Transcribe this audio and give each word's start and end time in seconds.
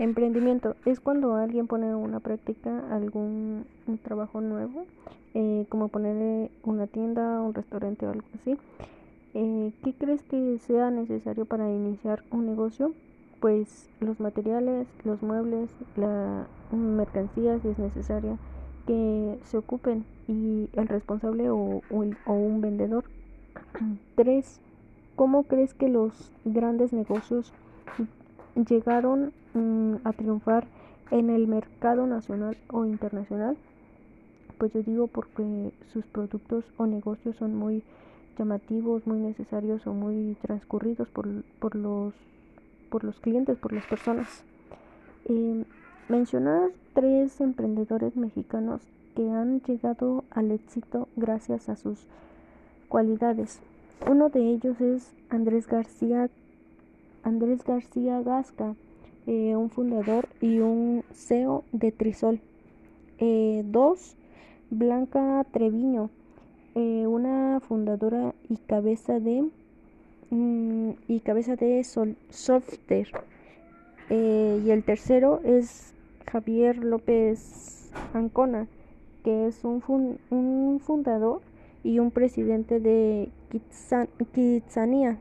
Emprendimiento 0.00 0.76
es 0.86 0.98
cuando 0.98 1.34
alguien 1.34 1.66
pone 1.66 1.94
una 1.94 2.20
práctica 2.20 2.82
algún 2.90 3.66
un 3.86 3.98
trabajo 3.98 4.40
nuevo, 4.40 4.86
eh, 5.34 5.66
como 5.68 5.88
poner 5.88 6.50
una 6.62 6.86
tienda, 6.86 7.42
un 7.42 7.52
restaurante 7.52 8.06
o 8.06 8.10
algo 8.10 8.26
así. 8.34 8.56
Eh, 9.34 9.72
¿Qué 9.84 9.92
crees 9.92 10.22
que 10.22 10.56
sea 10.60 10.90
necesario 10.90 11.44
para 11.44 11.70
iniciar 11.70 12.24
un 12.30 12.46
negocio? 12.46 12.94
Pues 13.40 13.90
los 14.00 14.18
materiales, 14.20 14.88
los 15.04 15.22
muebles, 15.22 15.68
la 15.96 16.46
mercancía 16.72 17.58
si 17.60 17.68
es 17.68 17.78
necesaria, 17.78 18.38
que 18.86 19.38
se 19.44 19.58
ocupen 19.58 20.06
y 20.26 20.70
el 20.72 20.88
responsable 20.88 21.50
o, 21.50 21.82
o 21.90 22.32
un 22.32 22.62
vendedor. 22.62 23.04
Tres, 24.14 24.62
¿cómo 25.14 25.42
crees 25.42 25.74
que 25.74 25.90
los 25.90 26.32
grandes 26.46 26.94
negocios 26.94 27.52
llegaron 28.54 29.32
mm, 29.54 29.96
a 30.04 30.12
triunfar 30.12 30.66
en 31.10 31.30
el 31.30 31.46
mercado 31.46 32.06
nacional 32.06 32.56
o 32.68 32.84
internacional? 32.84 33.56
Pues 34.58 34.72
yo 34.72 34.82
digo 34.82 35.06
porque 35.06 35.72
sus 35.92 36.04
productos 36.06 36.64
o 36.76 36.86
negocios 36.86 37.36
son 37.36 37.54
muy 37.54 37.82
llamativos, 38.38 39.06
muy 39.06 39.20
necesarios 39.20 39.86
o 39.86 39.92
muy 39.92 40.36
transcurridos 40.42 41.08
por, 41.08 41.26
por, 41.58 41.74
los, 41.74 42.14
por 42.90 43.04
los 43.04 43.18
clientes, 43.20 43.58
por 43.58 43.72
las 43.72 43.86
personas. 43.86 44.44
Eh, 45.26 45.64
mencionar 46.08 46.70
tres 46.94 47.40
emprendedores 47.40 48.16
mexicanos 48.16 48.80
que 49.14 49.30
han 49.30 49.60
llegado 49.62 50.24
al 50.30 50.50
éxito 50.50 51.08
gracias 51.16 51.68
a 51.68 51.76
sus 51.76 52.06
cualidades. 52.88 53.60
Uno 54.08 54.28
de 54.30 54.40
ellos 54.40 54.80
es 54.80 55.12
Andrés 55.28 55.66
García 55.66 56.30
Andrés 57.22 57.64
García 57.64 58.22
Gasca, 58.22 58.74
eh, 59.26 59.54
un 59.54 59.68
fundador 59.70 60.28
y 60.40 60.60
un 60.60 61.04
CEO 61.12 61.64
de 61.72 61.92
Trisol. 61.92 62.40
Eh, 63.18 63.62
dos, 63.66 64.16
Blanca 64.70 65.44
Treviño, 65.52 66.08
eh, 66.74 67.06
una 67.06 67.60
fundadora 67.60 68.34
y 68.48 68.56
cabeza 68.56 69.20
de 69.20 69.44
mm, 70.30 70.90
y 71.08 71.20
cabeza 71.20 71.56
de 71.56 71.84
Sol, 71.84 72.16
Software. 72.30 73.08
y 74.08 74.70
el 74.70 74.82
tercero 74.82 75.40
es 75.44 75.94
Javier 76.26 76.78
López 76.78 77.90
Ancona, 78.14 78.66
que 79.22 79.46
es 79.46 79.62
un, 79.62 80.18
un 80.30 80.80
fundador 80.80 81.42
y 81.84 81.98
un 81.98 82.10
presidente 82.10 82.80
de 82.80 83.30
Kitsania. 84.32 85.18